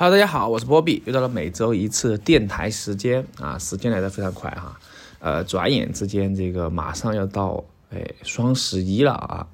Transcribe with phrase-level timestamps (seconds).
[0.00, 3.26] Hello，大家好，我是波比，又到了每周一次电台时间。
[3.40, 4.78] 啊，时间来的非常快哈，
[5.18, 9.48] 呃，转眼之间这个马上要到哎双十一了啊，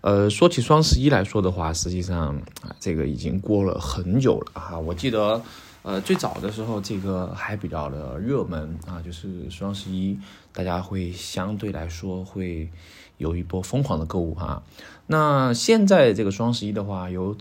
[0.00, 5.42] 呃，说起双十一来说的话，实际上啊，这个已经过了很久了哈，我记得
[5.82, 10.18] 呃最早的时候这个还比较的热门啊，就是双十一，
[10.54, 12.70] 大家会相对来说会
[13.18, 14.62] 有一波疯狂的购物哈，
[15.08, 17.36] 那现在这个双十一的话有。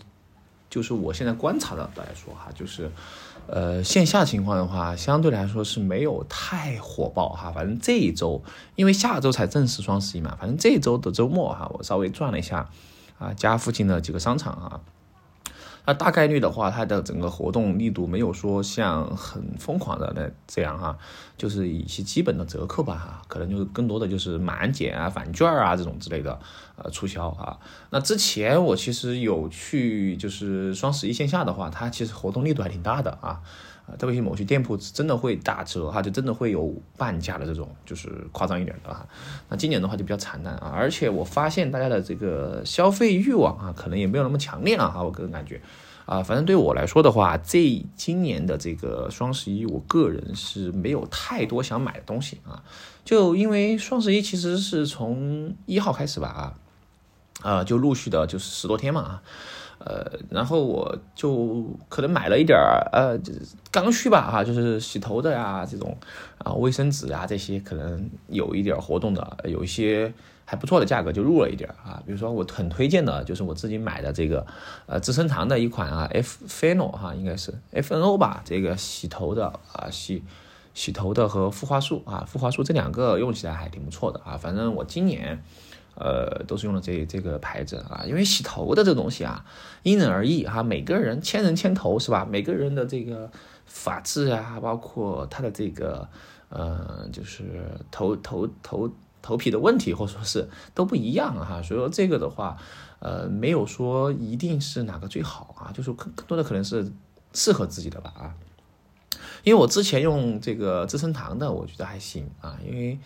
[0.70, 2.92] 就是我现在观察到来说哈，就是，
[3.48, 7.52] 呃，线下情况的话，相对来说是没有太火爆哈。
[7.52, 8.42] 反正这一周，
[8.76, 12.70] 因为下周才正式双十一嘛，反正这一周的周末哈，我稍微转了一下，
[13.18, 14.82] 啊，家附近的几个商场啊。
[15.86, 20.98] 那大概率的话，它的整个活动力度没有说像很疯狂的那这样哈，
[21.38, 26.40] 就是一些基本的折扣吧哈，可能就是更多的就是满减啊、返券啊这种之类的
[26.76, 27.58] 呃促销啊。
[27.90, 33.42] 那之前我其实有去就是双十一线下的话，它其实活动力度还挺大的啊。
[33.98, 39.06] 特别是某些店铺真的会打折哈，就真的会有半价的这种，就是夸张一点的哈。
[39.48, 45.02] 那今年的话就比较惨淡啊，而且我发现大家的这个消费欲望啊，可能也没有那么强烈了哈。
[45.02, 45.62] 我个人感觉
[46.06, 52.64] 啊，反正对我来说的话，这今年的这个双十一，我个人是没有太多想买的东西啊。
[53.06, 59.24] 就因为双十一其实是从一号开始吧啊，啊，就陆续的就是十多天嘛啊。
[59.80, 63.18] 呃，然后我就可能买了一点儿呃
[63.72, 65.96] 刚需吧哈，就是洗头的呀这种
[66.40, 70.14] 啊卫生纸啊这些可能有一点活动的，有一些
[70.44, 72.04] 还不错的价格就入了一点啊。
[72.06, 74.46] 比如说我很推荐的就是我自己买的这个
[74.86, 80.22] 呃资生堂的一款啊 F Fino 哈，应该是 F N O 吧，这个洗头的啊洗
[80.74, 84.36] 洗头的和护发素啊护发素这两个用起来还挺不错的啊。
[84.36, 85.42] 反正我今年。
[86.00, 89.46] 呃，都是用的这这个牌子啊，因为洗头的这东西啊，
[89.84, 92.26] 因人而异哈，每个人千人千头是吧？
[92.26, 93.30] 每个人的这个
[93.66, 96.08] 发质啊，包括他的这个
[96.48, 98.90] 呃，就是头头头
[99.22, 101.62] 头皮的问题，或者说是都不一样哈。
[101.62, 102.56] 所以说这个的话，
[103.00, 106.90] 呃，没有说一定是哪个最好啊，就是更更多的可能是
[107.34, 108.34] 适合自己的吧啊。
[109.44, 112.98] 因为我之前用这个资生堂的，我觉得还行啊，因为。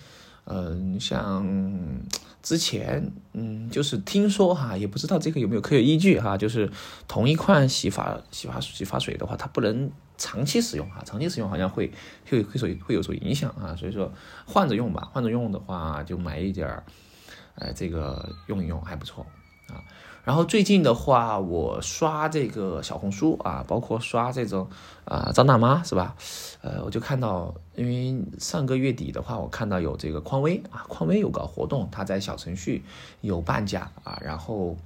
[0.46, 1.42] 嗯，像
[2.44, 6.70] 之前，嗯，就是听说哈，也不知道这个有没有科学依据哈，就是
[7.08, 11.92] 同一款洗发洗发洗发水的话，它不能长期使用哈，长期使用好像会
[12.30, 14.12] 会会所会有所影响啊，所以说
[14.46, 16.84] 换着用吧，换着用的话就买一点儿，
[17.56, 19.26] 哎，这个用一用还不错。
[19.70, 19.80] 啊，
[20.24, 24.68] 然后最近的话，我刷这个小红书啊，包括刷这种
[25.04, 26.16] 啊张大妈是吧？
[26.62, 32.84] 呃，我就看到，因为上个月底的话，我看到有这个匡威啊，匡威有搞活动，它在小程序
[33.20, 34.78] 有半价啊，然后，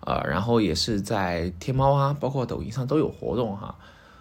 [0.00, 3.76] 呃，然后也是在天猫啊，包括抖音上都有活动哈。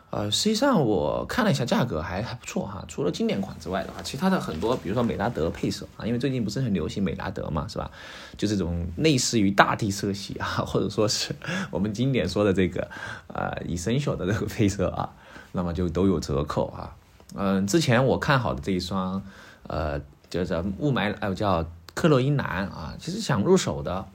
[0.10, 7.92] 呃，实际上我看了一下价格还还不错哈，除了经典款之外的话，其他的很多，比如说美拉德配色啊，因为最近不是很流行美拉德嘛，是吧？
[8.38, 11.36] 就这种类似于大地色系啊， 或者说是
[11.70, 12.88] 我们经典说的这个
[13.28, 15.10] 呃以生锈的这个配色啊，
[15.52, 16.96] 那么就都有折扣啊。
[17.36, 19.22] 嗯，之前我看好的这一双
[19.68, 24.06] 呃叫做雾霾，哎，叫克洛伊蓝啊，其实想入手的。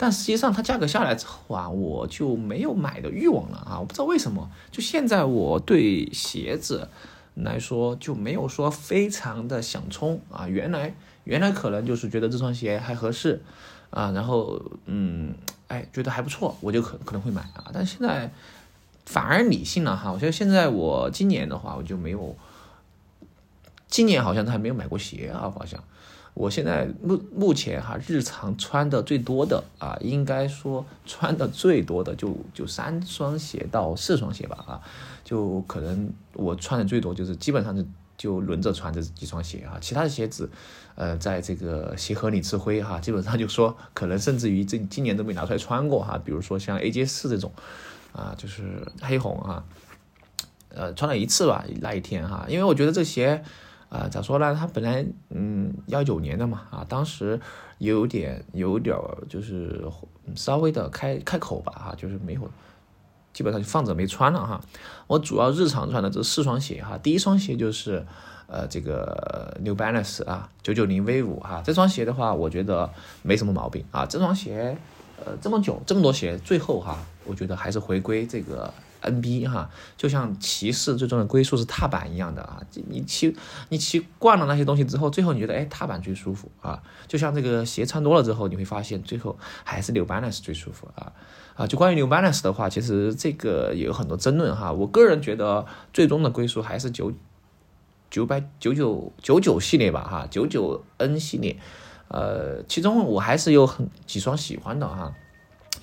[0.00, 3.80] 但实际上它价格下来之后啊，我就没有买的欲望了啊！
[3.80, 6.88] 我不知道为什么，就现在我对鞋子
[7.34, 10.46] 来说就没有说非常的想冲啊。
[10.46, 10.94] 原来
[11.24, 13.42] 原来可能就是觉得这双鞋还合适
[13.90, 15.34] 啊，然后嗯，
[15.66, 17.68] 哎，觉得还不错，我就可可能会买啊。
[17.74, 18.30] 但现在
[19.04, 22.36] 反而理性了哈，我觉得现在我今年的话，我就没有，
[23.88, 25.82] 今年好像都还没有买过鞋啊，好像。
[26.38, 34.80] 我现在目目前哈，日常穿的最多的啊，应该说穿的最多的就就三双鞋到四双鞋吧啊，
[35.24, 37.84] 就可能我穿的最多就是基本上就
[38.16, 40.48] 就轮着穿这几双鞋啊，其他的鞋子，
[40.94, 47.52] 呃，在这个鞋盒里吃灰哈，基本上就说可能甚至于这今年都没拿出来穿过哈，比如说像 AJ 四这种
[48.12, 49.64] 啊，就是黑红啊，
[50.68, 53.42] 呃，穿了一次吧那一天哈，因为我觉得这鞋。
[53.88, 54.54] 啊，咋说呢？
[54.54, 57.40] 它本来嗯幺九年的嘛，啊，当时
[57.78, 58.94] 有点有点
[59.28, 59.82] 就是
[60.34, 62.50] 稍微的开开口吧，哈，就是没有，
[63.32, 64.60] 基本上就放着没穿了哈。
[65.06, 68.04] 我主要日常穿的这四双鞋哈，第一双鞋就是
[68.46, 72.90] 呃这个 New Balance 啊九九零 V 五哈，这双鞋的话我觉得
[73.22, 74.04] 没什么毛病啊。
[74.04, 74.76] 这双鞋
[75.24, 78.70] 呃这么久这么多鞋，最后哈，我觉得还是回归这个
[79.02, 83.36] NB 哈，就像骑士最终的归宿是踏板一样的啊，你骑
[83.68, 91.12] 你骑惯了那些东西之后，最后你觉得哎踏板最舒服啊，就像这个鞋穿多了之后，你会发现最后还是 New Balance 最舒服啊
[91.54, 91.66] 啊！
[91.66, 97.12] 就关于 New Balance 的话，其实这个也有很多争论哈，我个人觉得最终的归宿还是九
[98.10, 101.56] 九百九九九九系列吧哈，九九 N 系列，
[102.08, 105.14] 呃，其中我还是有很几双喜欢的哈。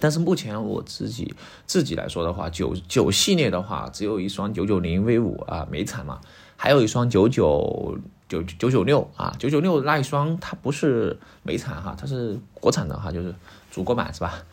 [0.05, 1.33] 但是目前我自己
[1.65, 6.21] 自己来说的话，九九系列的话，只有一双九九零 V 五啊，美产嘛，
[6.55, 7.97] 还有一双九九
[8.29, 13.33] 九九九六啊，九九六那一双它不是美产哈，它是国产的哈，就是
[13.71, 14.43] 祖国版是吧？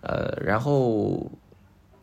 [0.00, 1.30] 呃，然后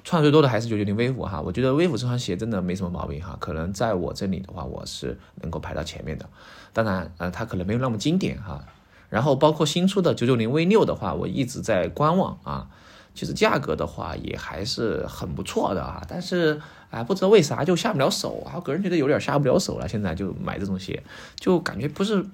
[0.03, 6.30] 穿最多的还是九九零 V 五哈，我觉得 V 五这双鞋真的没什么毛病哈，可能在我这里的话，我是能够排到前面的，
[6.71, 8.63] 当然呃，它可能没有那么经典哈。
[9.09, 12.68] 然后包括新出的九九零 V 六的话，我一直在观望啊。
[13.13, 18.59] 其实价格的话也还是很不错的啊，但是啊不知道为啥就下不了手啊。
[18.61, 21.03] 个人觉得有点下不了手了，现在就买这种鞋，
[21.35, 22.25] 就感觉不是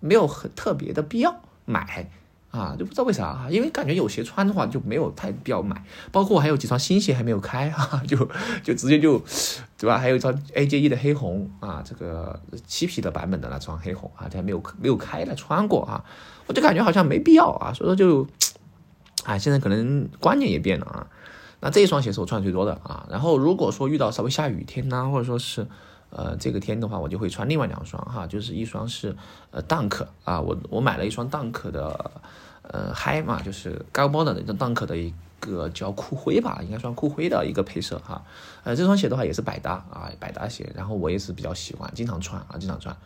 [0.00, 2.08] 没有很特别的必要买
[2.50, 3.48] 啊，就不知道为啥啊。
[3.50, 5.84] 因为感觉有鞋穿的话就没有太必要买。
[6.10, 8.16] 包括还有几双新鞋还没有开啊， 就
[8.62, 9.22] 就直接就
[9.76, 9.98] 对吧？
[9.98, 16.02] 还有一双 AJ 一的黑红啊，这个漆皮的版本的那双黑红啊，这还没有没有开来穿过啊，
[16.46, 18.26] 我就感觉好像没必要啊，所以说就。
[19.28, 21.06] 啊，现在可能观念也变了啊。
[21.60, 23.06] 那这一双鞋是我穿最多的啊。
[23.10, 25.66] 然后如果说遇到稍微下雨天呐，或者说是
[26.08, 29.14] 呃这个天的话，我就会穿另外两双哈，就是一双是
[29.50, 32.10] 呃 Dunk 啊，我我买了一双 Dunk 的
[32.62, 38.24] 呃 High 嘛，就是高帮的那种 Dunk 的一个叫酷灰吧，应该算酷灰的一个配色哈。
[38.64, 42.96] 呃，这双鞋的话也是百搭啊，百搭鞋，然后我也是比较喜欢，经常穿啊，经常穿。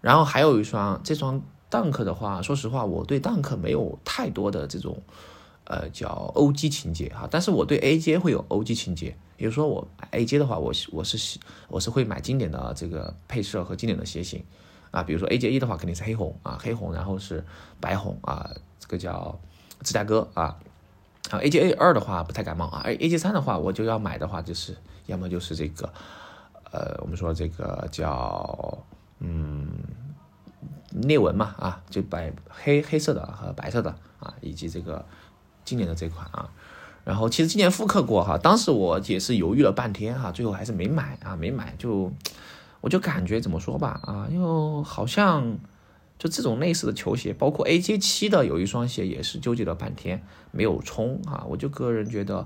[0.00, 1.40] 然后还有一双这双
[1.70, 5.00] Dunk 的话，说实话，我对 Dunk 没有太多的这种。
[5.64, 14.42] 呃，叫 OG 情节哈，但是我对 AJ 会有 OG 情节，比如说我 AJ 的话，我是我是喜我是会买经典的这个配色和经典的鞋型
[14.90, 17.44] 啊，比如说 AJ 一的话肯定是黑红啊，黑红，然后是
[17.78, 19.38] 白红啊，这个叫
[19.84, 20.58] 芝加哥啊，
[21.30, 25.92] 啊 AJ 二的话不太感冒啊，，A A J 三的话我就要买的话就是要么就是这个
[26.72, 28.76] 呃，我们说这个叫
[29.20, 29.68] 嗯
[30.90, 35.06] 裂纹嘛啊，就白黑黑色的和白色的啊，以及这个。
[35.70, 36.50] 今年的这款啊，
[37.04, 42.12] 然后其实今年复刻过哈，当时我也是犹豫了半天哈，最后还是没买啊，没买就
[42.80, 45.56] 我就感觉怎么说吧啊，因为好像
[46.18, 50.20] 就这种类似的球鞋，包括 AJ 七的有一双鞋也是纠结了半天
[50.50, 52.44] 没有冲啊，我就个人觉得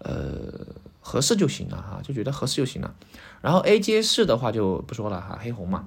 [0.00, 0.66] 呃
[1.00, 2.94] 合适就行了哈，就觉得合适就行了。
[3.40, 5.86] 然后 AJ 四的话就不说了哈，黑红嘛。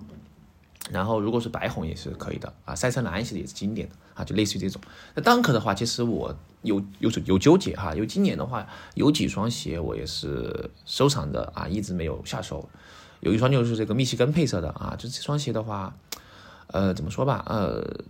[0.89, 4.81] 然后如果是白红也是可以的啊，赛车蓝其实也是经典的啊，就类似于这种。
[5.13, 12.67] 那 Dunk 的话，其实我有有有纠结哈，因为今年的话有几双鞋我也是收藏的啊，一直没有下手。
[13.19, 15.95] 有一双就是这个密西根配色的啊，就这双鞋的话，
[16.67, 18.03] 呃，怎么说吧，呃，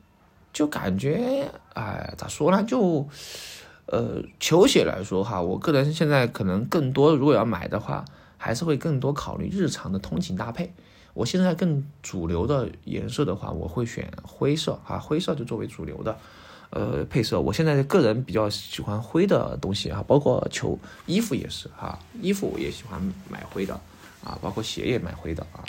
[0.54, 2.64] 就感觉哎，咋说呢？
[2.64, 3.06] 就
[3.88, 8.06] 呃，球鞋来说哈，我个人现在可能更多，如果要买的话，
[8.38, 10.74] 还是会更多考虑日常的通勤搭配。
[11.14, 16.18] 我现在更主流的颜色的话，我会选灰色啊，灰色就作为主流的，
[16.70, 17.40] 呃，配色。
[17.40, 23.74] 我现在个人比较喜欢灰的东西啊，包括球衣服也是哈，衣服我也喜欢买灰的
[24.24, 25.66] 啊，包括鞋也买灰的啊，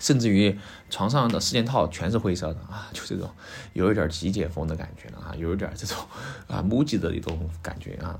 [0.00, 0.58] 甚至于
[0.88, 3.30] 床上的四件套全是灰色的啊， 就这种
[3.74, 5.96] 有一点极简风的感觉了啊，有一点这种
[6.46, 8.18] 啊木吉的一种感觉啊。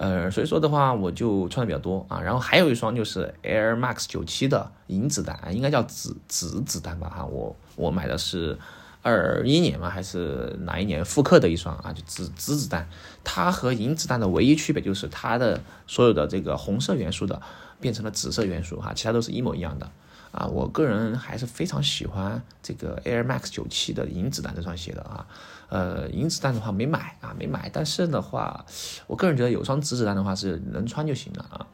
[0.00, 2.22] 呃，所以说的话，我就穿的比较多啊。
[2.22, 7.10] 然后还有一双就是 Air Max 九七的银子弹，应该叫紫紫子弹吧？
[7.10, 8.58] 哈，我我买的是
[9.02, 11.92] 二一年嘛，还是哪一年复刻的一双啊？
[11.92, 12.88] 就紫紫子弹，
[13.22, 17.42] 它和银子弹的唯一区别就是它的所有的这个红色元素的
[17.78, 19.90] 变成了紫色元素哈，其他都是一模一样的
[20.32, 20.46] 啊。
[20.46, 25.26] 我个人还是非常喜欢这个 Air Max 九七的银子弹这双鞋的啊。
[25.68, 27.70] 呃，银子弹的话没买啊，没买。
[27.72, 28.64] 但是的话，
[29.06, 31.66] 我个人觉得有双紫子弹的话是能穿就行了啊。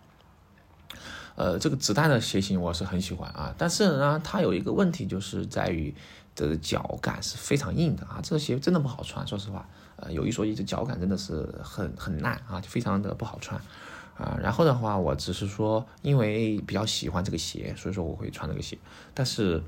[1.36, 5.94] 呃，这个子弹的鞋型我是很喜欢啊，但是呢，它有一个问题就是在于
[6.34, 9.26] 这脚感是非常硬的啊，这个鞋真的不好穿。
[9.26, 13.60] 说实话，呃，有一说一，这脚感真的是很很烂啊，就非常的不好穿
[14.18, 14.38] 啊。
[14.42, 18.78] 然后的话，我只是说因为比较喜欢这个鞋，所以说我会穿这个鞋，
[19.14, 19.62] 但是。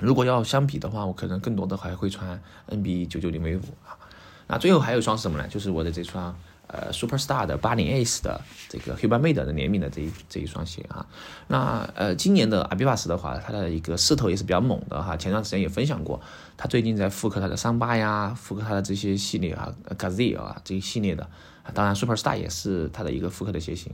[0.00, 3.98] 如果要相比的话，我可能更多的还会穿 NB 九九零 V 五啊。
[4.46, 5.48] 那最后还有一双是什么呢？
[5.48, 6.32] 就是我的这双
[6.68, 11.04] 呃 Superstar 的八零 Ace 的这个 Hubermade 的联名的这一这一双鞋啊。
[11.48, 15.16] 那呃今年的 a b i b a s 的话，它的一个势头也是比较猛的哈。
[15.16, 16.20] 前段时间也分享过，
[16.56, 21.28] 它最近在复刻它的桑巴呀，复刻它的这些系列啊，Gazee 啊这一系列的。
[21.74, 23.92] 当然 Superstar 也是它的一个复刻的鞋型。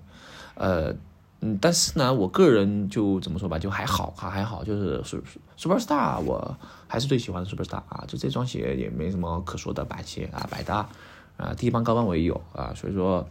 [0.54, 0.95] 呃，
[1.40, 5.02] 嗯，但是呢，我个人就怎么说吧，就还好哈，还好，就是
[5.59, 10.88] Superstar，我还是最喜欢的 Superstar 啊，就这双鞋也没什么可说的，板鞋啊，百搭
[11.37, 13.28] 啊，低帮高帮我也有啊，所以说，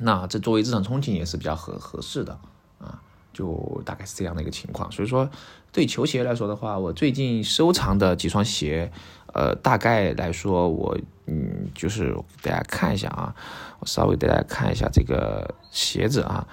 [0.00, 2.38] 那这作为日常通勤也是比较合合适的
[2.78, 3.00] 啊，
[3.36, 5.28] 就大概是这样的一个情况，所以说
[5.70, 8.90] 对球鞋来说的话，我最近收藏的几双鞋。
[9.34, 13.34] 呃，大概来说，我嗯，就是给大家看一下啊，
[13.80, 16.48] 我稍微给大家看一下这个鞋子啊。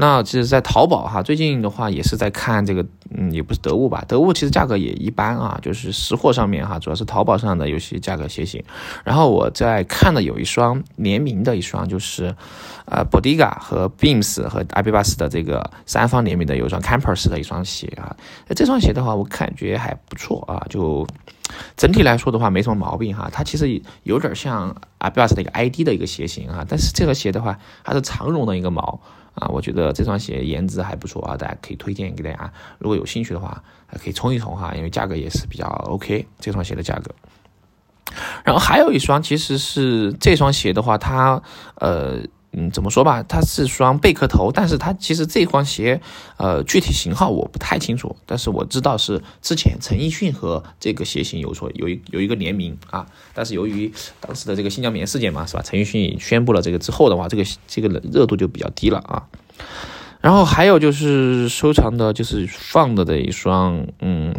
[0.00, 8.62] 那其实，在淘宝哈，最近的话也是在看这个，嗯，也不是得物吧，得物其实价格也一般啊，就是实货上面哈，主要是淘宝上的有些价格鞋型。
[9.02, 12.32] 然后我在看的有一双联名的一双，就是
[12.84, 18.16] 呃，Bodega 和 Beams 和 a b i b a s 的这个三方联名的有一双 Campus 的一双鞋啊。
[18.54, 21.04] 这双鞋的话，我感觉还不错啊，就。
[21.78, 23.30] 整体来说的话，没什么毛病哈。
[23.32, 29.00] 它其实有点像 Adidas 的一个 ID 的一个鞋型啊，但是这个鞋的话，它是长绒的一个毛
[29.40, 29.48] 啊。
[29.48, 32.52] 我觉得这双鞋颜值还不错啊，大家可以推荐给大家。
[32.78, 33.62] 如果有兴趣的话，
[34.02, 36.26] 可以冲一冲哈，因为价格也是比较 OK。
[36.38, 37.14] 这双鞋的价格。
[38.44, 41.42] 然后还有一双，其实是这双鞋的话，它
[41.76, 42.22] 呃。
[42.52, 46.00] 嗯，怎么说吧，它是双贝壳头，但是它其实这双鞋，
[46.38, 55.62] 呃，具体型号我不太清楚，但是我知道是之前陈奕迅和这个鞋型有所有一有一个联名啊，但是由于当时的这个新疆棉事件嘛，是吧？
[55.62, 59.28] 陈奕迅宣布了这个之后的话，这个这个热度就比较低了啊。
[60.20, 64.34] 然后还有就是收藏的，就是放的的一双，嗯。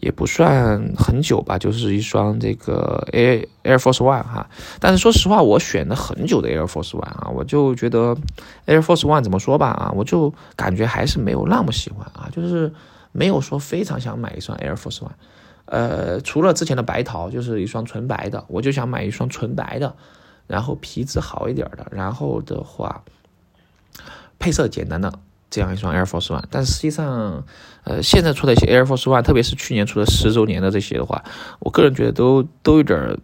[0.00, 4.48] 也不算很久吧，就是一双这个 Air Air Force One 哈，
[4.80, 8.16] 但是说实话，我选了很久的 Air Force One 啊，我就觉得
[8.66, 12.72] Air Force One 怎么说吧啊，我就感觉还是没有那么喜欢啊，就是
[13.12, 15.10] 没有说非常想买一双 Air Force One，
[15.66, 19.94] 呃，除了之前的白桃，就是一双纯白的，我就想买一双纯白的，
[20.46, 23.02] 然后皮质好一点的，然后的话
[24.38, 25.12] 配色简单的。
[25.50, 27.44] 这样一双 Air Force One，但是实际上，
[27.84, 31.24] 呃，现在出的一些 Air Force One，特别是去年出的十周年的这些的话，
[31.60, 33.18] 我个人觉得都都有点，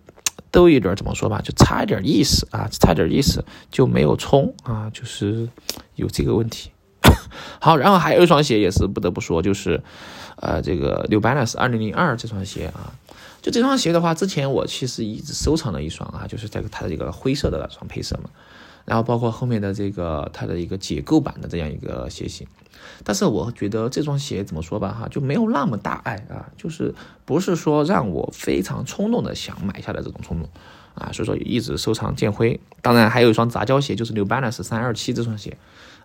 [0.51, 5.49] 都有点怎么说吧，就差一点意思啊，差一点意思就没有冲啊，就是
[5.97, 6.71] 有这个问题。
[7.61, 9.83] 好，然后还有一双鞋也是不得不说，就是
[10.37, 12.95] 呃，这个 New Balance 二零零二这双鞋啊，
[13.43, 18.31] 就这双鞋的话，之前我其实一直收藏了一双啊，就是这个它的这个灰色的那双配色嘛。
[18.85, 22.47] 然后包括后面的这个它的一个解构版的这样一个鞋型，
[23.03, 30.49] 但是我觉得这双鞋怎么说吧哈，就没有那么大爱啊，就是不是说让我非常冲动的想买下来这种冲动
[30.95, 32.61] 啊，所以说一直收藏见灰。
[32.83, 35.57] 当然还有一双杂交鞋，就是 New Balance 三二七这双鞋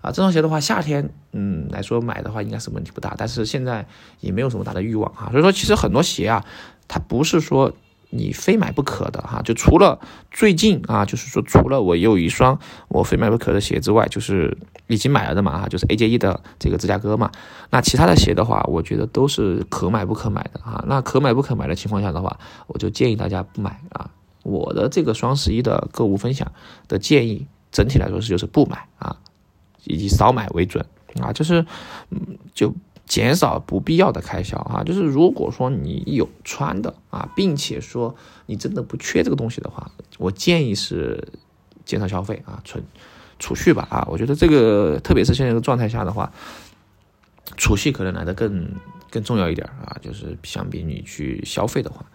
[0.01, 3.85] 啊，这双鞋的话夏天嗯来说买的话应该是问题不大，但是现在
[4.21, 6.45] 也没有什么大的欲望啊，所以说其实很多鞋啊，
[6.87, 7.73] 它不是说。
[8.11, 9.99] 你非买不可的哈，就除了
[10.31, 17.31] 最近啊，就是说除了我有一双我非买不可的鞋之外，就是已经买了的嘛哈，就是 A J E 的这个芝加哥嘛。
[17.69, 20.83] 那其他的鞋的话，我觉得都是可买不可买的哈。
[20.87, 24.09] 那可买不可买的情况下的话，我就建议大家不买啊。
[24.43, 26.51] 我的这个双十一的购物分享
[26.87, 29.17] 的建议，整体来说是就是不买啊，
[29.83, 30.83] 以少买为准
[31.21, 31.65] 啊，就是
[32.09, 32.73] 嗯就。
[33.09, 41.27] 减少不必要的开销啊，就是如果说你有穿的啊，并且说你真的不缺这个东西的话，我建议是
[41.83, 42.83] 减少消费啊，存
[43.39, 46.31] 储蓄吧啊，我觉得这个特别是现在这个状态下的话，
[47.57, 48.71] 储蓄可能来的更
[49.09, 52.05] 更重要一点啊，就是相比你去消费的话，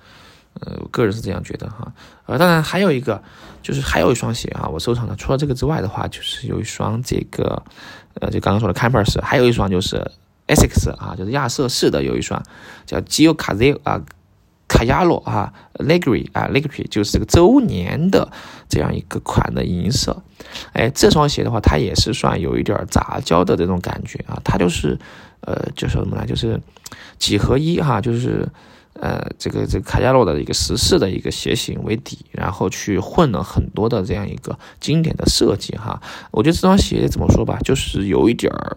[0.60, 1.92] 呃，我个人是这样觉得哈，
[2.26, 3.20] 呃，当然还有一个
[3.62, 7.60] 就是还有一双鞋啊，我收藏的，除了这个之外的话，就是有一双这个
[8.20, 10.08] 呃，就刚刚说的 Campers，还有一双就是。
[10.46, 12.42] Essex 啊，就是亚瑟士的有一双
[12.84, 14.02] 叫 Gio c a z 啊，
[14.68, 18.30] 卡亚洛啊，Legri 啊，Legri 就是这个周年的
[18.68, 20.22] 这样一个款的银色。
[20.72, 24.98] 哎，这双鞋的话，它也是算有一点杂交的这种感觉啊，它就是
[25.40, 26.26] 呃，就是什么呢？
[26.26, 26.60] 就是
[27.18, 28.46] 几合一哈，就是
[28.94, 36.02] 呃，这个这个卡亚洛的一个十四的一个鞋型为底，然后去混了很多的这样一个经典的设计哈。
[36.30, 38.76] 我觉得这双鞋怎么说吧，就是有一点儿。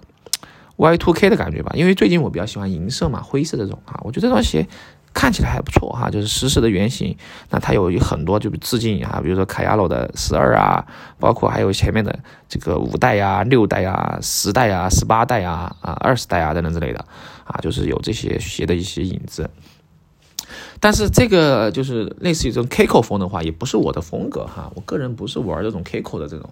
[0.78, 4.68] Y two K 的感觉吧，因为最近我比较喜欢银色嘛，灰色这种啊，我觉得这双鞋
[5.12, 7.18] 看起来还不错哈，就是实时的原型，
[7.50, 10.86] 那它有很多就是致敬啊，比如说卡亚罗的十二啊，
[11.20, 17.04] 包括还有前面的这个五代呀、六代呀、十代呀、十八代呀、啊二十代啊等等之类的
[17.46, 19.50] 啊，就是有这些鞋的一些影子。
[20.80, 26.48] 但是这个就是类似于这种 Kiko 风的话，也不是我的风格哈，我个人不是玩这种 Kiko 的这种。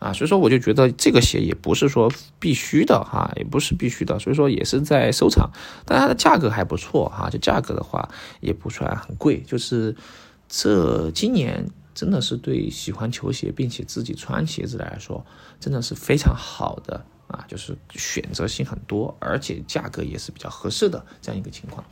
[0.00, 5.50] 啊，所以说我就觉得这个鞋也不是说必须的哈，也不是必须的，所以说也是在收藏，
[5.84, 8.08] 但它的价格还不错哈，就价格的话
[8.40, 9.94] 也不算很贵，就是
[10.48, 15.22] 这今年真的是对喜欢球鞋并且自己穿鞋子来说，
[15.60, 21.84] 真的是非常好的啊，就是选择性很多，而且价格也是比较合适的这样一个情况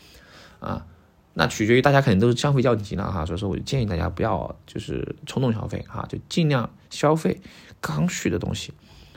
[0.61, 0.87] 啊。
[1.35, 7.41] 那取决于大家肯定都是消费较紧了哈，所以说我就建议大家不要就是冲动消费哈，就尽量消费
[7.81, 8.73] 刚需的东西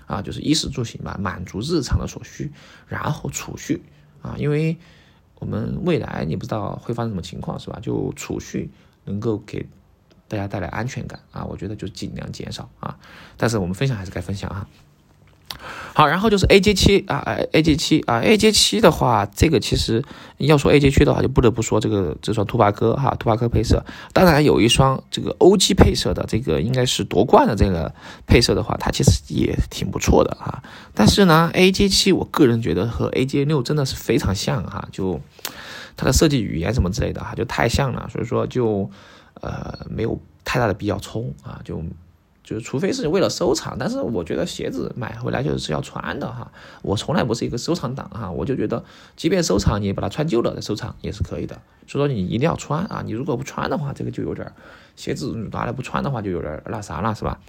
[0.05, 2.51] 啊，就是衣食住行吧，满足日常的所需，
[2.87, 3.81] 然后储蓄
[4.21, 4.77] 啊，因为
[5.35, 7.79] 我们未来你不知道会发生什么情况是吧？
[7.81, 8.69] 就储蓄
[9.05, 9.67] 能够给
[10.27, 12.97] 大家带来安全感啊，我觉得就尽量减少啊，
[13.37, 14.67] 但是我们分享还是该分享啊。
[16.01, 20.03] 好，然后就是 A J 七啊，A J 七啊，A J 七的话，这个其实
[20.37, 23.85] 要说 A J 七的话，就不得不说这个这双兔八哥哈，兔八哥配色。
[24.11, 27.93] 当然有一双这个 O G 配色的，这个应该是夺冠的这个
[28.25, 30.63] 配色的话，它其实也挺不错的哈。
[30.95, 35.21] 但是呢，A J 七我个人觉得和 A J 六真的是非常像哈，就
[35.95, 38.89] 它的设计语言什么之类的哈，就太像了，所以说就
[39.39, 41.79] 呃没有太大的必要冲啊，就。
[42.43, 46.51] 就是除非是为了收藏，但是我觉得鞋子买回来就是要穿的哈。
[46.81, 48.83] 我从来不是一个收藏党哈，我就觉得
[49.15, 51.61] 即便收藏，你把它穿旧了再收藏也是可以的。
[51.87, 54.51] 所以说你一定要穿啊，你如果不穿的话，这个就有点
[54.95, 57.39] 鞋子拿来不穿的话就有点那啥了，是吧？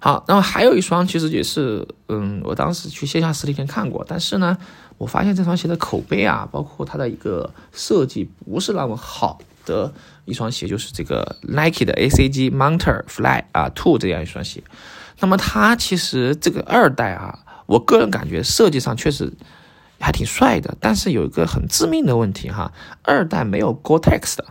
[0.00, 4.56] 好，然后还有一双其实也是，嗯，我当时去线下实体店看过，但是呢，
[4.96, 9.38] 我发现这双鞋的口碑啊，包括它的一个设计不是那么好。
[9.64, 9.92] 的
[10.24, 14.62] 一双鞋就是这个 Nike 的 ACG Mountain Fly 啊 Two 这样一双鞋，
[15.20, 19.32] 那么它其实这个二代啊，我个人感觉设计上确实
[20.00, 24.44] 还挺帅的，但是有一个很致命的问题哈，二代没有 Gore-Tex 的，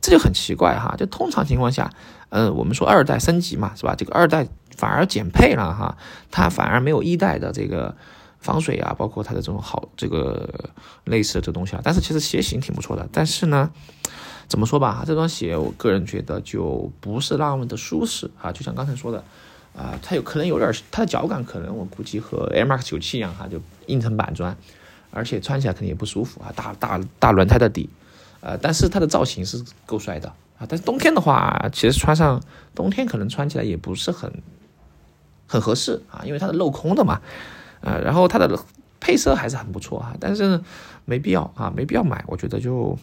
[0.00, 0.94] 这就很奇怪哈。
[0.98, 1.90] 就通常情况下，
[2.28, 3.94] 嗯，我们说二代升级嘛，是吧？
[3.96, 5.96] 这个二代反而减配了哈，
[6.30, 7.96] 它反而没有一代的这个
[8.40, 10.70] 防水啊，包括它的这种好这个
[11.04, 11.80] 类似的这东西啊。
[11.82, 13.70] 但是其实鞋型挺不错的，但是呢。
[14.50, 19.22] 怎么说吧，这双鞋我个人觉得就不是那么的舒适啊，就像刚才说的，
[19.76, 24.56] 啊，它有可能有点它的脚感可能我估计和 Max 九七一样哈，就硬成板砖，
[25.12, 27.88] 而且穿起来肯定也不舒服啊，大大大轮胎的底，
[28.40, 30.28] 呃，但是它的造型是够帅的
[30.58, 32.42] 啊，但是冬天的话，其实穿上
[32.74, 34.42] 冬天可能穿起来也不是很
[35.46, 37.20] 很合适啊，因为它是镂空的嘛，
[37.82, 38.58] 呃，然后它的
[38.98, 40.60] 配色还是很不错啊，但是
[41.04, 42.98] 没必要啊，没必要买，我觉得就。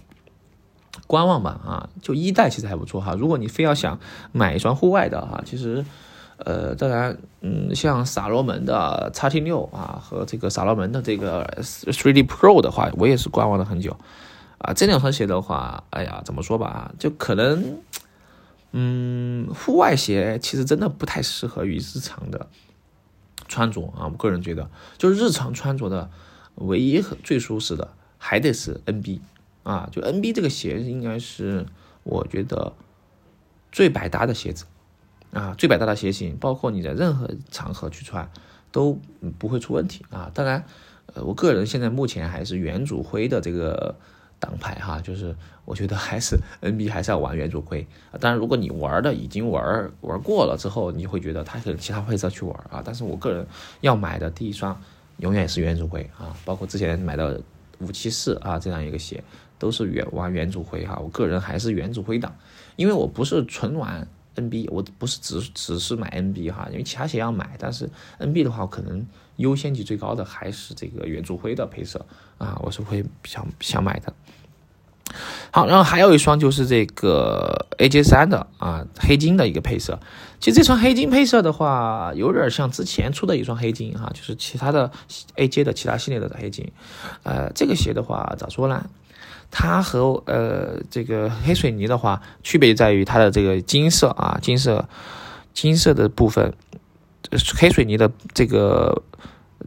[1.07, 3.15] 观望吧，啊，就一代其实还不错哈。
[3.17, 3.97] 如果你非要想
[4.33, 5.85] 买一双户外的哈，其实，
[6.35, 13.97] 呃，当然，嗯，像萨罗门的叉 T 六啊和这个萨罗门的这个 3D Pro 的话，我也是观望了很久，
[14.57, 17.77] 啊，这两双鞋的话，哎呀，怎么说吧，就可能，
[18.73, 22.47] 嗯，户外鞋其实真的不太适合于日常的
[23.47, 24.05] 穿着啊。
[24.05, 26.09] 我个人觉得，就是日常穿着的
[26.55, 29.21] 唯一最舒适的还得是 NB。
[29.67, 31.65] 啊，就 N B 这个鞋应该是
[32.03, 32.71] 我觉得
[33.69, 34.63] 最百搭的鞋子
[35.33, 38.31] 啊，最百搭的鞋型，包括你在任何场合去穿
[38.71, 38.97] 都
[39.37, 40.31] 不会出问题啊。
[40.33, 40.63] 当然，
[41.13, 43.93] 呃，我个人现在目前还是元祖灰的这个
[44.39, 48.15] 党派哈，就是我觉得还是 N B 还是要玩元祖灰啊。
[48.21, 52.81] 当然，如果你玩的已经玩玩过了之后，你会觉得它可能其他配色去玩啊。
[52.85, 53.45] 但是我个人
[53.81, 54.81] 要买的第一双
[55.17, 57.41] 永远是元祖灰啊，包括之前买的
[57.79, 59.21] 五七四啊这样一个鞋。
[59.59, 62.35] 都是原玩原主灰哈，我个人还是原主灰党，
[62.75, 67.89] 因为我不是纯玩 NB，我不是只只是买 NB 哈，因为其他鞋要买，但是
[68.19, 69.05] NB 的话，可能
[69.37, 72.05] 优先级最高的还是这个原主灰的配色
[72.37, 74.13] 啊，我是会想想买的。
[75.51, 79.97] 好，然后还有一双就是这个 AJ 三的啊，黑金的一个配色。
[80.39, 84.91] 其实这双黑金配色的话，有点像之前出的一双黑金哈，就是其他的
[85.37, 86.69] AJ 的其他系列的黑金。
[87.23, 88.87] 呃，这个鞋的话咋说呢？
[89.49, 94.87] 它和呃这个黑水泥的话，区别在于它的这个金色啊，金色
[95.53, 96.53] 金色的部分，
[97.55, 99.01] 黑水泥的这个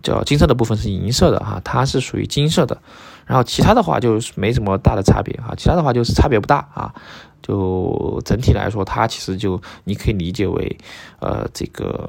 [0.02, 2.80] 叫金色的部分是银色的哈，它是属于金色的，
[3.26, 6.94] 然后其他的话就没什么大的差别哈，其他的话就是差别不大啊，
[7.42, 10.78] 就整体来说，它其实就你可以理解为
[11.20, 12.08] 呃这个。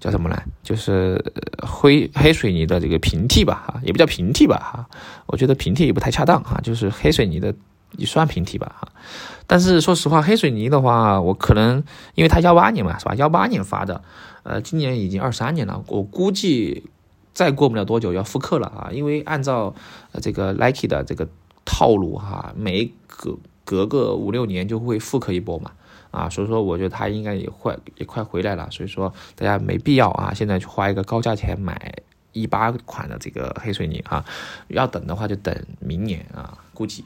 [0.00, 0.42] 叫什么呢？
[0.62, 1.22] 就是
[1.58, 4.88] 灰黑水泥的这个平替吧，哈，也不叫平替吧，哈，
[5.26, 7.54] 我觉得平替也不太恰当，哈，就是黑水泥的
[7.98, 8.88] 也算平替吧，哈。
[9.46, 11.84] 但是说实话，黑水泥的话，我可能
[12.14, 13.14] 因为它幺八年嘛，是吧？
[13.16, 14.02] 幺八年发的，
[14.42, 16.84] 呃，今年已经二三年了，我估计
[17.34, 19.74] 再过不了多久要复刻了啊，因为按照
[20.22, 21.28] 这个 Nike 的这个
[21.66, 25.72] 套路哈，每隔隔个五六年就会复刻一波嘛。
[26.10, 31.94] 啊，所以说我觉得它应该也快也快回来了，所以说大家没必要啊，现在去花一个高价钱买
[32.32, 34.24] 一八款的这个黑水泥啊，
[34.68, 37.04] 要等的话就等明年啊，估计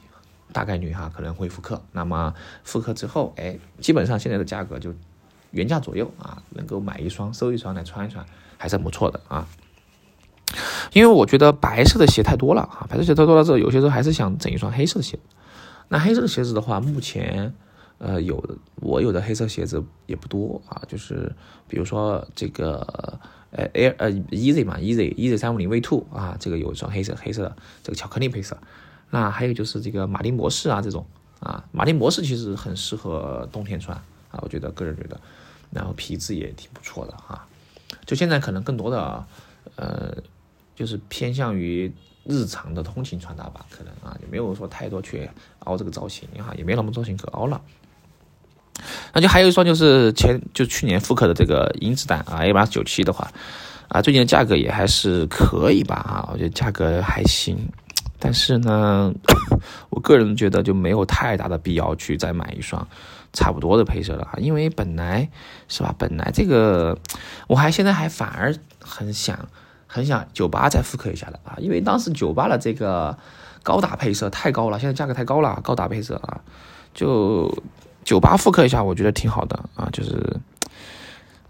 [0.53, 1.83] 大概率哈可能会复刻。
[1.93, 4.95] 那么复刻之后，哎，基本上现在的价格就
[5.51, 8.25] 原价左右啊，能够买一双收一双来穿一穿，
[8.57, 9.47] 还是很不错的啊。
[10.93, 15.19] 因为我觉得白色的鞋太多了啊，白色鞋太多了之后，有些时候还是想整一双黑色的鞋。
[15.89, 17.53] 那黑色的鞋子的话，目前
[17.99, 18.43] 呃有
[18.77, 21.35] 我有的黑色鞋子也不多啊，就是
[21.69, 22.79] 比如说这个
[23.51, 28.59] 呃 Air 呃 Easy 嘛，Easy Easy 三五零 V Two 啊，这个有一双黑色黑色的这个巧克力配色。
[29.11, 31.07] 那还有就是这个马丁模式啊这种
[31.41, 33.97] 啊，马丁模式其实很适合冬天穿
[34.31, 35.21] 啊，我觉得个人觉得，
[35.71, 37.47] 然后皮质也挺不错的啊。
[38.05, 39.27] 就现在可能更多的
[39.77, 40.15] 呃。
[40.77, 41.89] 就是偏向于
[42.25, 45.31] 日常的通勤穿搭吧，可能啊也没有说太多去
[45.61, 47.63] 凹这个造型哈，也没有那么造型可凹了。
[49.13, 53.31] 那就还有一双就是前就去年复刻的这个银子弹啊，A 八九七的话
[53.89, 57.57] 啊，最近的价格也还是可以吧啊，我觉得价格还行，
[58.19, 59.13] 但是呢，
[59.91, 62.87] 我个人觉得就没有太大的必要去再买一双
[63.33, 65.29] 差不多的配色了啊，因为本来
[65.69, 66.99] 是吧，本来这个
[67.47, 69.39] 我还现在还反而很想。
[69.87, 73.17] 很想九八再复刻一下的啊，因为当时九八的这个
[73.63, 76.41] 高达配色太高了，现在价格太高了，高达配色啊，
[76.93, 77.57] 就
[78.05, 80.37] 九八复刻一下，我觉得挺好的啊，就是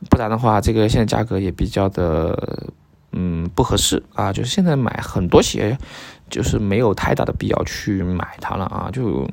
[0.09, 2.69] 不然的话，这个现在价格也比较的
[3.12, 5.77] 嗯不合适啊，就是现在买很多鞋，
[6.31, 9.29] 就是没有太大的必要去买它了啊，就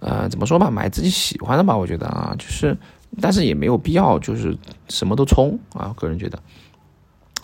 [0.00, 2.76] 呃怎么说吧，买自己喜欢的吧，我觉得啊，就是
[3.20, 4.56] 但是也没有必要就是
[4.88, 6.38] 什么都冲啊，个人觉得。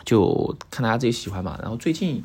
[0.04, 1.59] 就看大家自己喜欢嘛。
[1.61, 2.22] 然后最近，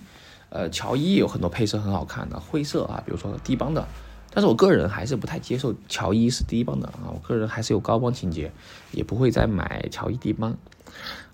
[0.49, 3.87] 呃，乔伊有很多配色很好看的灰色啊，比如说低帮的。
[4.33, 8.51] 但是我个人还是不太接受乔伊是低帮的啊，我个人还是有高帮情节，
[8.91, 10.51] 也不会再买乔伊低帮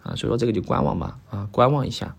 [0.04, 0.16] 啊。
[0.16, 2.16] 所以说这个就观望吧啊，观望一下。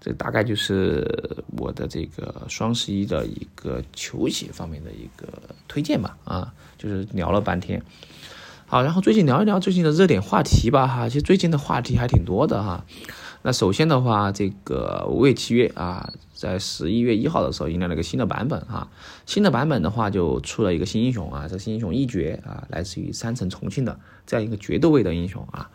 [0.00, 5.26] 这大概就是我的这个双十一的一个球鞋方面的一个
[5.66, 7.82] 推荐吧啊，就是聊了半天。
[8.68, 12.84] 好，然后最近聊一聊最近的热点话题吧哈，其实最近的话题还挺多的哈。
[13.46, 18.88] 那首先的话，这个五月七月啊，在十一月一号的时候迎来了一个新的版本哈。
[19.24, 25.70] 新的版本的话，就出了一个新英雄啊，这新英雄一绝啊，来自于三城重庆的这样一个决斗位的英雄啊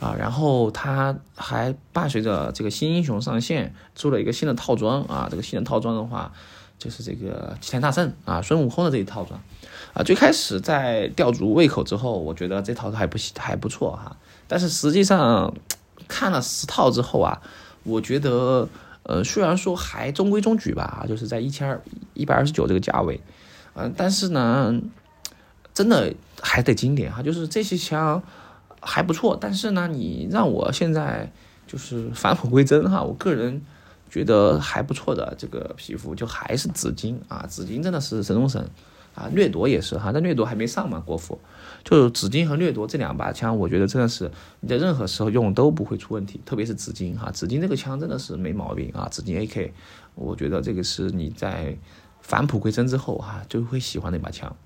[0.00, 0.14] 啊。
[0.18, 5.26] 然后它还伴随着这个新英雄上线，出了一个新的套装啊。
[5.30, 6.30] 这个新的套装的话，
[6.78, 9.40] 就是这个齐天大圣啊，孙悟空的这一套装
[9.94, 10.02] 啊。
[10.02, 14.14] 最开始在吊足胃口之后，我觉得这套还不还不错哈，
[14.46, 15.54] 但是实际上。
[16.08, 17.40] 看了十套之后啊，
[17.82, 18.68] 我觉得，
[19.02, 21.82] 呃，虽然说还中规中矩吧，就是在一千二
[22.14, 23.20] 一百二十九这个价位，
[23.74, 24.80] 嗯，但是呢，
[25.72, 28.22] 真的还得经典哈，就是这些枪
[28.80, 31.32] 还不错，但是呢，你让我现在
[31.66, 33.62] 就是返璞归真哈，我个人
[34.10, 38.68] 觉得还不错的这个皮肤就还是紫金啊，紫金真的是神中神。
[39.16, 41.38] 啊，掠夺也是哈，但掠夺还没上嘛，国服，
[41.84, 49.70] 就紫金和掠夺这两把枪，我觉得真的是你在任何时候用都不会出问题，特别是紫金哈，紫金这个枪真的是没毛病啊，紫金 AK，
[50.14, 51.76] 我觉得这个是你在
[52.22, 54.56] 返璞归真之后哈就会喜欢的一把枪。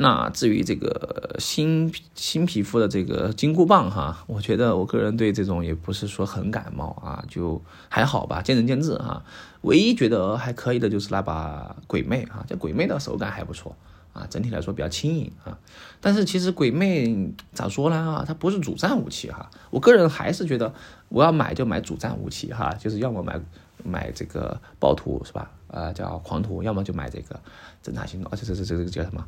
[0.00, 9.24] 那至于这个新新皮肤的这个金箍棒哈，我觉得我个人对这种也不是说很感冒啊，就还好吧，见仁见智哈。
[9.62, 13.76] 唯一觉得还可以的就是那把鬼魅啊，这鬼魅的手感还不错
[14.18, 15.56] 啊，整体来说比较轻盈啊。
[16.00, 19.48] 但是其实鬼魅咋说呢啊，它不是主战武器哈。
[19.70, 20.72] 我个人还是觉得
[21.08, 23.40] 我要买就买主战武器哈，就是要么买
[23.84, 25.50] 买这个暴徒是吧？
[25.68, 27.38] 呃，叫狂徒，要么就买这个
[27.84, 29.24] 侦察行动，而且这这这这个叫什么？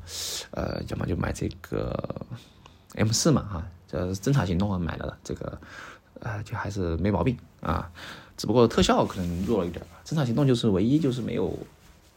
[0.52, 2.26] 呃，要么就买这个
[2.94, 5.58] M 四嘛哈，这侦察行动啊买了这个，
[6.20, 7.90] 呃，就还是没毛病啊。
[8.38, 11.54] 只不过特效可能弱了一点，侦察行动就是唯一就是没有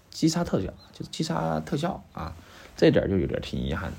[0.09, 2.33] 击杀特效，就是击杀特效啊，
[2.75, 3.97] 这点就有点挺遗憾的。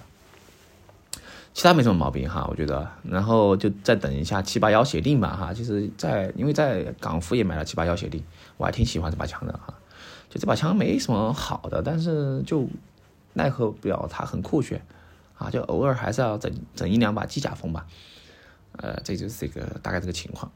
[1.53, 5.55] 其他没什么毛病哈，我觉得，然后就再等一下七八幺协定吧哈。
[5.55, 8.21] 其实，在因为在港服也买了七八幺协定，
[8.57, 9.73] 我还挺喜欢这把枪的哈。
[10.29, 12.69] 就这把枪没什么好的，但是就
[13.35, 14.85] 奈何不了它很酷炫
[15.39, 17.87] 啊，就偶尔还是要整整一两把机甲风吧。
[18.79, 20.51] 呃，这就是这个大概这个情况。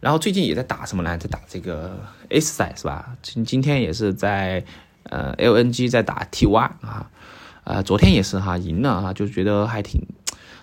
[0.00, 1.16] 然后最近也在打什么呢？
[1.16, 3.16] 在打这个 S 赛是吧？
[3.22, 4.62] 今今天也是在
[5.04, 7.10] 呃 LNG 在打 TY 啊，
[7.66, 10.00] 呃昨天也是哈赢了啊，就觉得还挺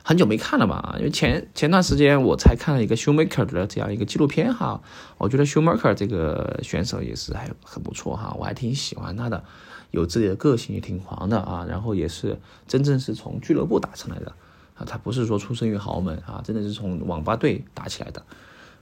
[0.04, 4.82] 很久没看了嘛，因为前前段时间我才看了一个 Shoemaker 的这样一个纪录片哈，
[5.18, 9.44] 我觉得 Shoemaker 这个选手也是还很不错哈，我还挺喜欢他的，
[9.92, 14.34] 有自己的个性也挺狂的啊，然后也是真正是从俱乐部打上来的
[14.76, 18.24] 啊，他不是说出生于豪门啊，真的是从网吧队打起来的。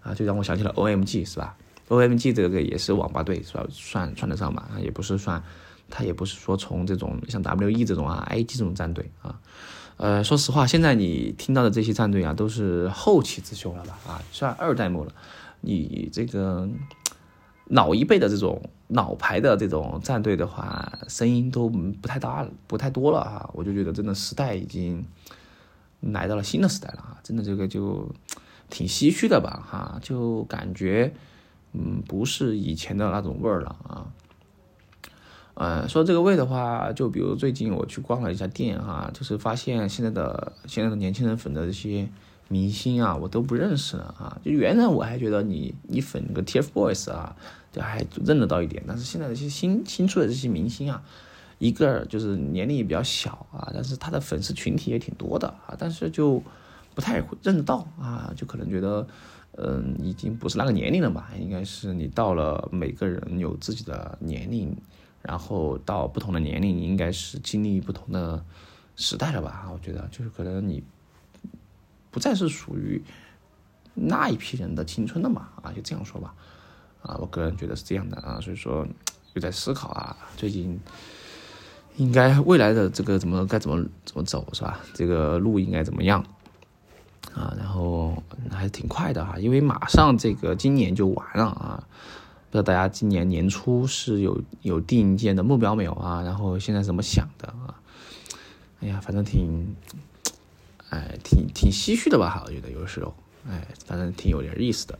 [0.03, 1.55] 啊，就让我想起了 O M G 是吧
[1.87, 3.63] ？O M G 这个也是网吧队是吧？
[3.69, 4.67] 算算得上吧？
[4.81, 5.43] 也不是算
[5.91, 9.39] 他也不是说从这种像 WE 这种啊 IG 这种战队啊。
[9.97, 13.99] 呃，说实话，现在你听到的这些战队啊，都是后起之秀了吧？
[14.07, 15.13] 啊，算二代目了。
[15.59, 16.67] 你这个
[17.65, 23.47] 老一辈的这种老牌的这种战队的话，声音都不太大，不太多了啊。
[23.53, 25.05] 我就觉得真的时代已经
[25.99, 27.19] 来到了新的时代了啊！
[27.21, 28.09] 真的这个就
[28.71, 29.63] 挺唏嘘的吧？
[29.69, 31.13] 哈，就感觉
[31.73, 34.07] 嗯，不是以前的那种味儿了啊。
[35.63, 42.09] 嗯，说这个味的话，就比如最近我去逛了一下店哈，就是发现现在的现在的年轻人粉的这些
[42.47, 44.41] 明星啊，我都不认识了啊。
[44.43, 47.35] 就原来我还觉得你你粉个 TFBOYS 啊，
[47.71, 51.03] 就还认得到一点，但是现在这些新新出的这些明星啊，
[51.59, 56.41] 一个就是年龄也比较小啊，但是他的粉丝群体也挺多的啊，但是就
[56.95, 59.05] 不太认得到啊，就可能觉得
[59.57, 64.75] 嗯，已经不是那个年龄了吧，应该是你到了每个人有自己的年龄。
[65.21, 68.43] 然后到不同的年龄，应该是经历不同的
[68.95, 69.69] 时代了吧？
[69.71, 70.83] 我觉得就是可能你
[72.09, 73.01] 不再是属于
[73.93, 75.49] 那一批人的青春了嘛？
[75.61, 76.33] 啊，就这样说吧。
[77.03, 78.87] 啊，我个人觉得是这样的啊，所以说
[79.33, 80.79] 又在思考啊，最近
[81.97, 84.79] 应该未来的这个怎么该怎么怎么走是吧？
[84.93, 86.23] 这个路应该怎么样
[87.33, 87.53] 啊？
[87.57, 91.87] 然后还挺快的哈，因为马上这个今年就完了啊。
[92.51, 96.21] 不知道大家今年年初是有有定一件的目标没有啊？
[96.21, 97.73] 然后现在怎么想的啊？
[98.81, 99.73] 哎呀，反正挺，
[100.89, 102.43] 哎，挺挺唏嘘的吧？
[102.45, 103.13] 我觉得有时候，
[103.49, 104.99] 哎，反正挺有点意思的。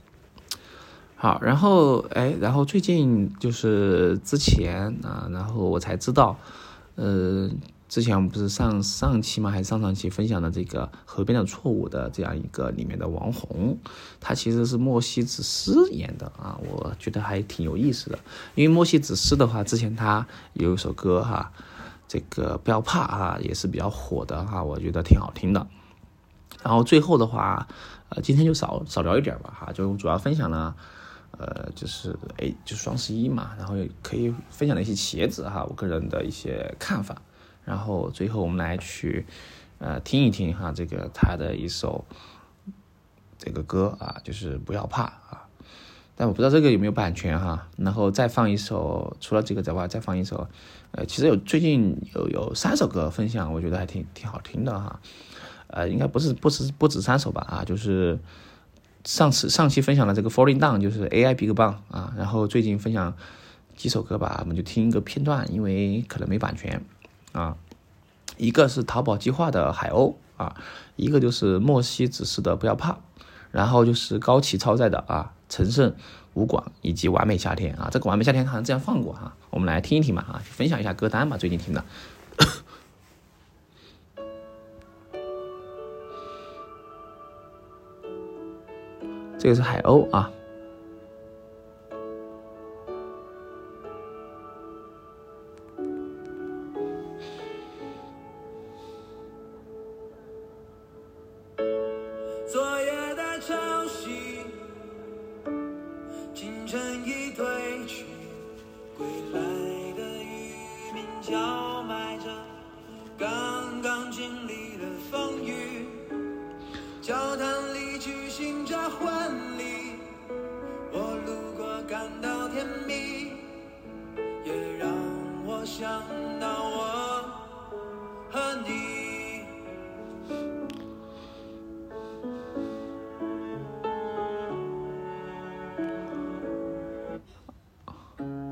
[1.15, 6.39] 好，然后哎，然后最近就是之前啊，然后我才知道，
[6.95, 7.49] 呃。
[7.91, 9.51] 之前我们不是上上期吗？
[9.51, 13.77] 还是上上期分享的这个河边的错误的这样一个里面的王红，
[14.21, 18.17] 他其实是莫西子诗演的啊，我觉得还挺有意思的。
[18.55, 21.51] 因为莫西子诗的话，之前他有一首歌哈，
[22.07, 25.67] 这个不要怕啊，也是比较火的哈，我觉得挺好听的。
[26.63, 27.67] 然后最后的话，
[28.07, 30.73] 呃，今天就少少聊一点吧哈，就主要分享了，
[31.37, 37.21] 呃，就是哎，就双十一嘛，然后可以分享的一些鞋子哈，我个人的一些看法。
[37.63, 39.25] 然后最后我们来去，
[39.79, 42.05] 呃，听一听哈，这个他的一首
[43.37, 45.47] 这个歌啊，就是不要怕啊。
[46.15, 47.67] 但我不知道这个有没有版权哈。
[47.77, 50.47] 然后再放一首，除了这个之外，再放一首，
[50.91, 54.99] 呃，其实有最近有有三首歌分享，我觉得还挺挺好听的哈。
[55.67, 58.19] 呃，应该不是不止不止三首吧啊，就是
[59.05, 63.15] 上次上期分享的这个 Falling Down 就是 AI Big Bang 啊，然后最近分享
[63.75, 66.83] 几首歌吧，我们就听一个片段，因为可能没版权。
[67.31, 67.55] 啊，
[68.37, 70.55] 一个是淘宝计划的海鸥啊，
[70.95, 72.97] 一个就是莫西子诗的不要怕，
[73.51, 75.95] 然后就是高启超载的啊，陈胜
[76.33, 81.83] 吴广以及完美夏天啊，这个完美夏天好像这样放过哈，我们来听一听嘛啊，分享一下歌单吧，最近听的，
[89.39, 90.31] 这个是海鸥啊。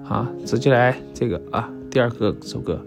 [0.10, 2.84] 啊，直接来这个啊，第二个首歌。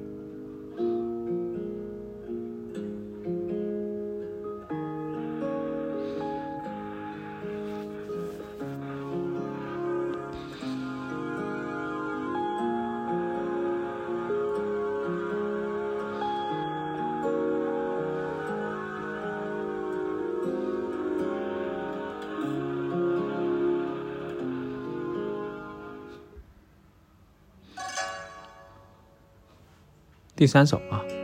[30.43, 31.22] 第三首啊。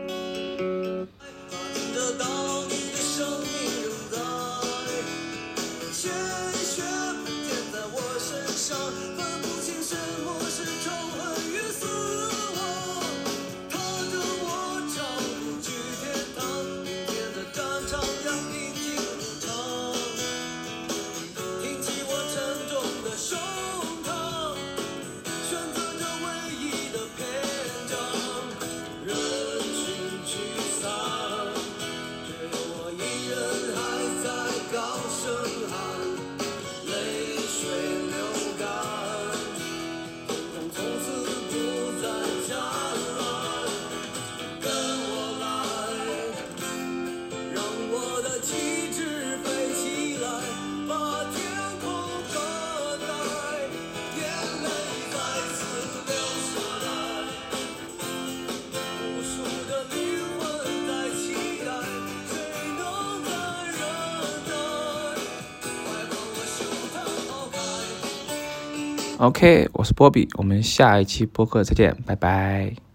[69.28, 72.87] OK，我是波比，我们下一期播客再见，拜拜。